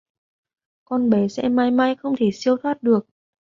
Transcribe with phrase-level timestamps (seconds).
[0.85, 3.07] Con bé sẽ mãi mãi không thể siêu thoát được